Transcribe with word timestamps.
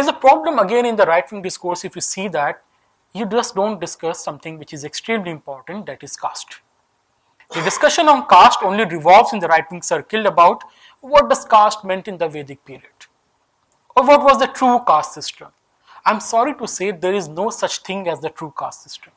there's 0.00 0.08
a 0.08 0.14
problem 0.14 0.58
again 0.58 0.86
in 0.86 0.96
the 0.96 1.04
right 1.04 1.30
wing 1.30 1.42
discourse 1.42 1.84
if 1.84 1.94
you 1.94 2.00
see 2.00 2.26
that 2.26 2.62
you 3.12 3.26
just 3.26 3.54
don't 3.54 3.78
discuss 3.78 4.24
something 4.24 4.58
which 4.58 4.72
is 4.72 4.82
extremely 4.82 5.30
important 5.30 5.84
that 5.84 6.02
is 6.02 6.16
caste. 6.16 6.60
The 7.52 7.60
discussion 7.60 8.08
on 8.08 8.26
caste 8.26 8.60
only 8.62 8.86
revolves 8.86 9.34
in 9.34 9.40
the 9.40 9.48
right 9.48 9.70
wing 9.70 9.82
circle 9.82 10.26
about 10.26 10.62
what 11.02 11.28
does 11.28 11.44
caste 11.44 11.84
meant 11.84 12.08
in 12.08 12.16
the 12.16 12.28
Vedic 12.28 12.64
period 12.64 13.08
or 13.94 14.06
what 14.06 14.22
was 14.22 14.38
the 14.38 14.46
true 14.46 14.80
caste 14.86 15.12
system. 15.12 15.48
I'm 16.06 16.20
sorry 16.20 16.54
to 16.54 16.66
say 16.66 16.92
there 16.92 17.12
is 17.12 17.28
no 17.28 17.50
such 17.50 17.80
thing 17.80 18.08
as 18.08 18.20
the 18.20 18.30
true 18.30 18.54
caste 18.58 18.84
system. 18.84 19.12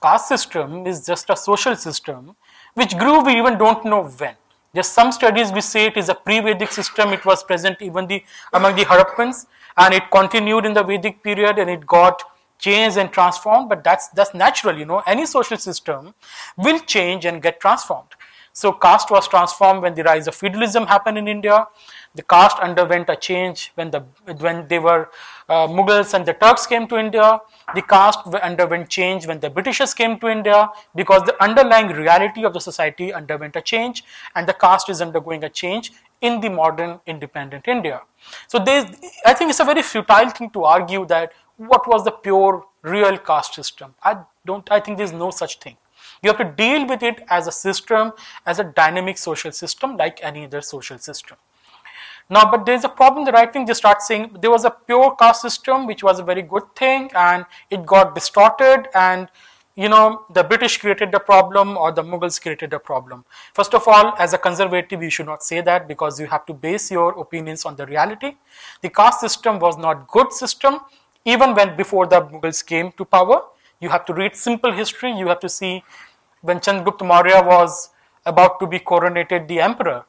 Caste 0.00 0.28
system 0.28 0.86
is 0.86 1.04
just 1.04 1.28
a 1.28 1.36
social 1.36 1.74
system 1.74 2.36
which 2.74 2.96
grew 2.96 3.24
we 3.24 3.36
even 3.36 3.58
don't 3.58 3.84
know 3.84 4.04
when. 4.04 4.36
There's 4.72 4.88
some 4.88 5.10
studies 5.10 5.50
which 5.52 5.64
say 5.64 5.86
it 5.86 5.96
is 5.96 6.08
a 6.08 6.14
pre-Vedic 6.14 6.70
system, 6.70 7.12
it 7.12 7.24
was 7.24 7.42
present 7.42 7.82
even 7.82 8.06
the 8.06 8.22
among 8.52 8.76
the 8.76 8.84
Harappans 8.84 9.46
and 9.76 9.94
it 9.94 10.10
continued 10.10 10.64
in 10.64 10.74
the 10.74 10.84
Vedic 10.84 11.22
period 11.22 11.58
and 11.58 11.68
it 11.68 11.86
got 11.86 12.22
changed 12.58 12.96
and 12.98 13.10
transformed, 13.10 13.68
but 13.68 13.82
that's 13.82 14.08
that's 14.08 14.34
natural, 14.34 14.78
you 14.78 14.84
know. 14.84 15.02
Any 15.06 15.26
social 15.26 15.56
system 15.56 16.14
will 16.56 16.78
change 16.80 17.24
and 17.24 17.42
get 17.42 17.58
transformed. 17.60 18.08
So 18.52 18.72
caste 18.72 19.10
was 19.10 19.28
transformed 19.28 19.82
when 19.82 19.94
the 19.94 20.02
rise 20.02 20.26
of 20.26 20.34
feudalism 20.34 20.86
happened 20.86 21.18
in 21.18 21.28
India. 21.28 21.66
The 22.14 22.22
caste 22.22 22.58
underwent 22.58 23.08
a 23.08 23.16
change 23.16 23.70
when 23.76 23.90
the 23.90 24.00
when 24.38 24.66
they 24.66 24.80
were 24.80 25.08
uh, 25.48 25.68
Mughals 25.68 26.14
and 26.14 26.26
the 26.26 26.34
Turks 26.34 26.66
came 26.66 26.88
to 26.88 26.98
India. 26.98 27.40
The 27.74 27.82
caste 27.82 28.26
underwent 28.42 28.88
change 28.88 29.26
when 29.26 29.38
the 29.38 29.50
Britishers 29.50 29.94
came 29.94 30.18
to 30.18 30.28
India 30.28 30.70
because 30.96 31.22
the 31.22 31.40
underlying 31.42 31.88
reality 31.88 32.44
of 32.44 32.52
the 32.52 32.60
society 32.60 33.12
underwent 33.12 33.54
a 33.54 33.62
change, 33.62 34.04
and 34.34 34.48
the 34.48 34.54
caste 34.54 34.88
is 34.88 35.00
undergoing 35.00 35.44
a 35.44 35.48
change 35.48 35.92
in 36.20 36.40
the 36.40 36.50
modern 36.50 36.98
independent 37.06 37.68
India. 37.68 38.02
So 38.48 38.58
I 38.58 39.34
think 39.34 39.50
it's 39.50 39.60
a 39.60 39.64
very 39.64 39.82
futile 39.82 40.30
thing 40.30 40.50
to 40.50 40.64
argue 40.64 41.06
that 41.06 41.32
what 41.56 41.86
was 41.86 42.04
the 42.04 42.10
pure 42.10 42.64
real 42.82 43.18
caste 43.18 43.54
system. 43.54 43.94
I 44.02 44.18
don't. 44.44 44.70
I 44.70 44.80
think 44.80 44.98
there's 44.98 45.12
no 45.12 45.30
such 45.30 45.58
thing. 45.58 45.76
You 46.22 46.30
have 46.30 46.38
to 46.38 46.44
deal 46.44 46.86
with 46.86 47.02
it 47.02 47.22
as 47.28 47.46
a 47.46 47.52
system, 47.52 48.12
as 48.46 48.58
a 48.58 48.64
dynamic 48.64 49.18
social 49.18 49.52
system, 49.52 49.96
like 49.96 50.20
any 50.22 50.44
other 50.44 50.60
social 50.60 50.98
system. 50.98 51.36
Now, 52.28 52.48
but 52.48 52.64
there's 52.64 52.84
a 52.84 52.88
problem. 52.88 53.24
The 53.24 53.32
right 53.32 53.52
wing 53.52 53.66
just 53.66 53.78
starts 53.78 54.06
saying 54.06 54.36
there 54.40 54.52
was 54.52 54.64
a 54.64 54.70
pure 54.70 55.16
caste 55.16 55.42
system, 55.42 55.86
which 55.86 56.04
was 56.04 56.20
a 56.20 56.22
very 56.22 56.42
good 56.42 56.62
thing, 56.76 57.10
and 57.14 57.44
it 57.70 57.84
got 57.84 58.14
distorted, 58.14 58.86
and 58.94 59.28
you 59.74 59.88
know 59.88 60.26
the 60.32 60.44
British 60.44 60.78
created 60.78 61.10
the 61.10 61.18
problem 61.18 61.76
or 61.76 61.90
the 61.90 62.02
Mughals 62.02 62.40
created 62.40 62.70
the 62.70 62.78
problem. 62.78 63.24
First 63.52 63.74
of 63.74 63.88
all, 63.88 64.14
as 64.18 64.32
a 64.32 64.38
conservative, 64.38 65.02
you 65.02 65.10
should 65.10 65.26
not 65.26 65.42
say 65.42 65.60
that 65.60 65.88
because 65.88 66.20
you 66.20 66.26
have 66.26 66.46
to 66.46 66.54
base 66.54 66.90
your 66.90 67.18
opinions 67.18 67.64
on 67.64 67.74
the 67.74 67.86
reality. 67.86 68.36
The 68.82 68.90
caste 68.90 69.20
system 69.20 69.58
was 69.58 69.76
not 69.76 70.06
good 70.06 70.32
system 70.32 70.80
even 71.24 71.54
when 71.54 71.76
before 71.76 72.06
the 72.06 72.20
Mughals 72.22 72.64
came 72.64 72.92
to 72.92 73.04
power. 73.04 73.42
You 73.80 73.88
have 73.88 74.04
to 74.06 74.14
read 74.14 74.36
simple 74.36 74.72
history. 74.72 75.12
You 75.12 75.28
have 75.28 75.40
to 75.40 75.48
see 75.48 75.82
when 76.42 76.60
Chandragupta 76.60 77.06
Maurya 77.06 77.42
was 77.42 77.90
about 78.26 78.60
to 78.60 78.66
be 78.66 78.78
coronated 78.78 79.48
the 79.48 79.60
emperor 79.60 80.04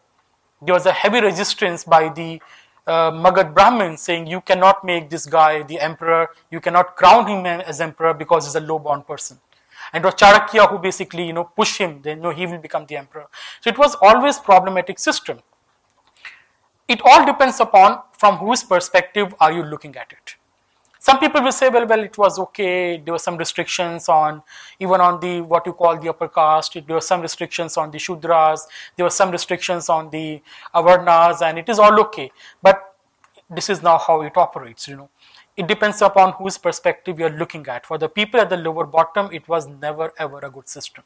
there 0.62 0.76
was 0.76 0.86
a 0.86 0.92
heavy 0.92 1.22
resistance 1.22 1.84
by 1.84 2.10
the 2.10 2.42
uh, 2.86 3.12
Magadh 3.12 3.54
Brahmins 3.54 4.02
saying 4.02 4.28
you 4.28 4.42
cannot 4.42 4.84
make 4.84 5.10
this 5.10 5.26
guy 5.26 5.64
the 5.64 5.80
emperor, 5.80 6.30
you 6.52 6.60
cannot 6.60 6.96
crown 6.96 7.28
him 7.28 7.46
as 7.46 7.82
emperor 7.82 8.14
because 8.14 8.46
he's 8.46 8.56
a 8.56 8.60
low-born 8.60 9.02
person. 9.04 9.40
And 9.94 10.04
it 10.04 10.06
was 10.06 10.16
Chanakya 10.16 10.70
who 10.70 10.78
basically 10.78 11.26
you 11.26 11.34
know 11.34 11.46
push 11.46 11.78
him, 11.78 12.02
then 12.04 12.22
no, 12.22 12.30
he 12.30 12.46
will 12.46 12.60
become 12.60 12.86
the 12.86 12.98
emperor. 12.98 13.28
So 13.62 13.70
it 13.70 13.78
was 13.78 13.96
always 14.02 14.38
problematic 14.38 15.00
system. 15.00 15.40
It 16.88 17.02
all 17.04 17.26
depends 17.26 17.60
upon 17.60 18.02
from 18.18 18.38
whose 18.38 18.64
perspective 18.64 19.34
are 19.40 19.52
you 19.52 19.64
looking 19.64 19.96
at 19.96 20.12
it. 20.12 20.36
Some 21.12 21.20
people 21.20 21.42
will 21.42 21.52
say, 21.52 21.68
well, 21.68 21.86
well, 21.86 22.00
it 22.06 22.18
was 22.18 22.40
okay. 22.40 22.96
There 22.96 23.14
were 23.14 23.20
some 23.20 23.36
restrictions 23.36 24.08
on 24.08 24.42
even 24.80 25.02
on 25.02 25.20
the 25.20 25.42
what 25.42 25.66
you 25.66 25.74
call 25.74 25.98
the 25.98 26.08
upper 26.08 26.30
caste. 26.30 26.78
There 26.88 26.96
were 26.96 27.02
some 27.02 27.20
restrictions 27.20 27.76
on 27.76 27.92
the 27.92 27.98
Shudras. 27.98 28.62
There 28.96 29.06
were 29.06 29.16
some 29.18 29.30
restrictions 29.30 29.90
on 29.90 30.10
the 30.10 30.42
Avarnas, 30.74 31.42
and 31.42 31.60
it 31.60 31.68
is 31.68 31.80
all 31.80 32.00
okay. 32.04 32.32
But 32.62 32.96
this 33.50 33.70
is 33.70 33.84
now 33.84 33.98
how 33.98 34.22
it 34.22 34.38
operates. 34.38 34.88
You 34.88 34.96
know, 34.96 35.10
it 35.58 35.68
depends 35.68 36.02
upon 36.02 36.32
whose 36.38 36.58
perspective 36.58 37.20
you 37.20 37.26
are 37.26 37.38
looking 37.42 37.68
at. 37.68 37.86
For 37.86 37.98
the 37.98 38.08
people 38.08 38.40
at 38.40 38.50
the 38.50 38.56
lower 38.56 38.86
bottom, 38.86 39.28
it 39.34 39.50
was 39.50 39.68
never 39.68 40.14
ever 40.18 40.40
a 40.40 40.50
good 40.50 40.70
system. 40.70 41.04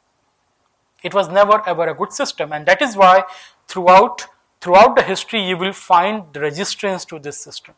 It 1.01 1.15
was 1.15 1.29
never 1.29 1.67
ever 1.67 1.87
a 1.87 1.95
good 1.95 2.13
system, 2.13 2.53
and 2.53 2.67
that 2.67 2.83
is 2.83 2.95
why 2.95 3.23
throughout 3.67 4.27
throughout 4.61 4.95
the 4.95 5.07
history 5.09 5.41
you 5.49 5.57
will 5.57 5.73
find 5.73 6.31
the 6.33 6.41
resistance 6.41 7.05
to 7.05 7.17
this 7.17 7.39
system 7.39 7.73